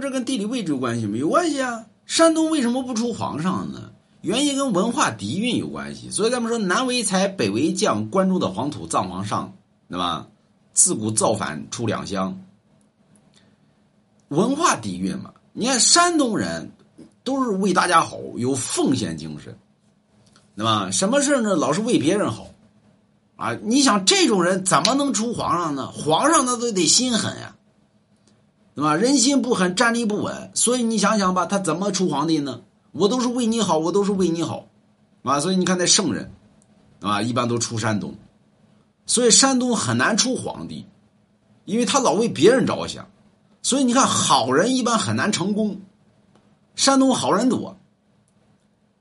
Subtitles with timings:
[0.00, 1.16] 这跟地理位置有关系吗？
[1.16, 1.84] 有关系啊！
[2.06, 3.92] 山东为什么不出皇上呢？
[4.22, 6.10] 原因跟文化底蕴有关系。
[6.10, 9.52] 所以咱们说南为才，北为将，关中的黄土葬皇上，
[9.88, 10.26] 对吧？
[10.72, 12.40] 自古造反出两乡，
[14.28, 15.32] 文化底蕴嘛。
[15.52, 16.70] 你看山东人
[17.24, 19.56] 都是为大家好，有奉献精神，
[20.56, 20.90] 对吧？
[20.90, 21.56] 什么事呢？
[21.56, 22.46] 老是为别人好。
[23.36, 25.88] 啊，你想这种人怎么能出皇上呢？
[25.88, 27.56] 皇上那都得心狠呀，
[28.80, 28.96] 对吧？
[28.96, 30.50] 人心不狠，站立不稳。
[30.54, 32.62] 所以你想想吧，他怎么出皇帝呢？
[32.92, 34.64] 我都是为你好，我都是为你好，
[35.22, 35.38] 啊！
[35.38, 36.32] 所以你看那圣人，
[37.02, 38.14] 啊，一般都出山东，
[39.04, 40.86] 所以山东很难出皇帝，
[41.66, 43.06] 因为他老为别人着想。
[43.60, 45.82] 所以你看，好人一般很难成功，
[46.74, 47.76] 山东好人多，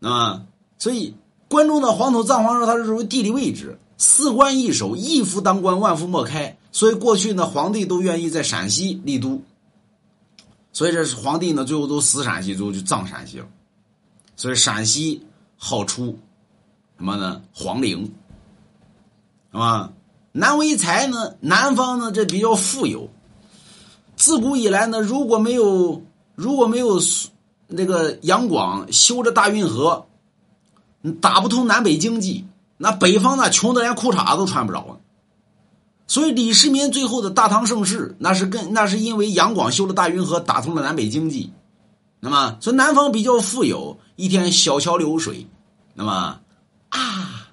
[0.02, 0.44] 啊，
[0.78, 1.16] 所以
[1.48, 3.80] 关中的黄土葬皇上，他是属于地理位置。
[3.98, 6.58] 四官易守，一夫当关，万夫莫开。
[6.74, 9.42] 所以过去呢，皇帝都愿意在陕西立都。
[10.72, 13.48] 所以这是皇帝呢，最后都死陕西，最后就葬陕西了。
[14.36, 15.26] 所以陕西
[15.58, 16.18] 好出
[16.98, 17.42] 什么呢？
[17.54, 18.12] 皇陵，
[19.52, 19.92] 是吧？
[20.32, 23.10] 南为财呢，南方呢这比较富有。
[24.16, 26.04] 自古以来呢，如果没有
[26.36, 27.02] 如果没有
[27.68, 30.06] 那个杨广修着大运河，
[31.20, 32.46] 打不通南北经济。
[32.78, 34.98] 那北方呢，穷的连裤衩都穿不着啊！
[36.10, 41.54] 所以李世民最后的大唐盛世，那是跟那是因为杨广修了大运河，打通了南北经济。
[42.20, 45.46] 那么，所以南方比较富有，一天小桥流水。
[45.94, 46.40] 那么，
[46.90, 47.48] 啊，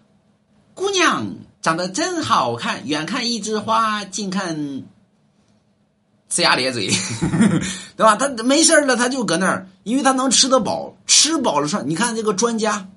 [0.72, 4.56] 姑娘长得真好看，远看一枝花，近看
[6.30, 6.88] 呲牙咧嘴，
[7.94, 8.16] 对吧？
[8.16, 11.86] 他没事了，他就搁那儿，因为他能吃得饱，吃饱了上。
[11.90, 12.88] 你看这个专家，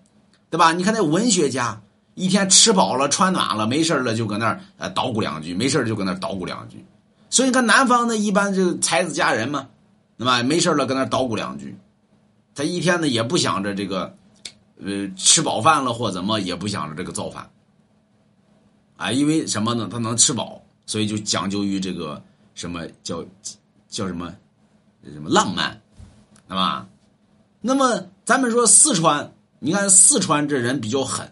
[0.50, 0.72] 对吧？
[0.72, 1.82] 你看那文学家。
[2.20, 6.86] 一天吃饱了穿暖了没事了就搁那儿呃捣鼓两句，没事就搁那儿捣鼓两句。
[7.30, 9.70] 所以你看南方呢，一般就才子佳人嘛，
[10.18, 10.44] 对吧？
[10.44, 11.78] 没事了搁那儿捣鼓两句。
[12.54, 14.14] 他一天呢也不想着这个，
[14.84, 17.50] 呃，吃饱饭了或怎么也不想着这个造反。
[18.98, 19.88] 啊，因为什么呢？
[19.90, 22.22] 他能吃饱，所以就讲究于这个
[22.54, 23.24] 什么叫
[23.88, 24.36] 叫什么
[25.06, 25.80] 什么浪漫，
[26.50, 26.86] 对吧？
[27.62, 31.32] 那么咱们说四川，你看四川这人比较狠。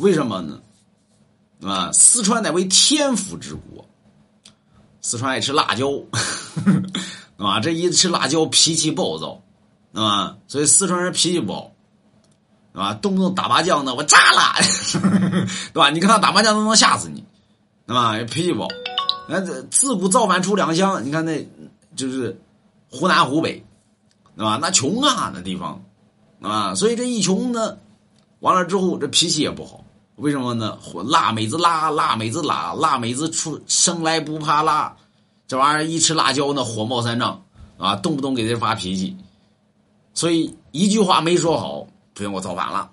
[0.00, 0.60] 为什么呢？
[1.62, 3.84] 啊，四川乃为天府之国，
[5.02, 5.88] 四川爱吃辣椒，
[7.36, 9.42] 啊，这一吃辣椒脾气暴躁，
[9.92, 11.72] 啊，所以四川人脾气不好，
[12.72, 14.54] 啊，动不动打麻将呢，我炸了，
[15.74, 15.90] 对吧？
[15.90, 17.22] 你跟他打麻将都能吓死你，
[17.86, 18.16] 对吧？
[18.24, 18.68] 脾气不好，
[19.28, 21.46] 那这自古造反出两乡，你看那
[21.94, 22.40] 就是
[22.90, 23.62] 湖南湖北，
[24.34, 24.58] 对吧？
[24.62, 25.84] 那穷啊，那地方，
[26.40, 27.76] 啊，所以这一穷呢，
[28.38, 29.84] 完了之后这脾气也不好。
[30.20, 30.76] 为什么呢？
[30.76, 34.94] 火辣妹子辣，辣妹子辣，辣妹子出生来不怕辣，
[35.48, 37.42] 这玩意儿一吃辣椒呢，火冒三丈
[37.78, 39.16] 啊，动不动给人发脾气，
[40.12, 42.90] 所以一句话没说好，不行，我造反了。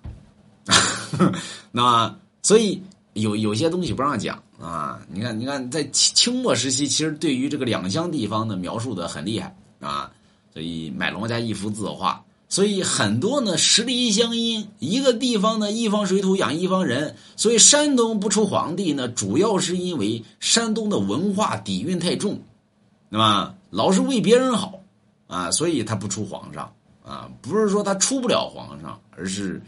[1.71, 2.81] 那所以
[3.13, 4.99] 有有些东西不让讲啊。
[5.09, 10.09] 你看，你看，在清清末时期，其实对于这个两乡地方呢，描述的很厉害啊。
[10.53, 12.23] 所以买龙家一幅字画。
[12.49, 17.15] 所以很多呢，实力相因，一个地方呢，一方水土养一方人。
[17.35, 22.39] 所以山东不出皇帝呢，主要是因为山东的文化底蕴太重，
[23.09, 23.53] 那么？
[23.69, 24.79] 老是为别人好
[25.27, 29.61] 啊，所以他不出皇上啊，不是说他出不了皇上，而是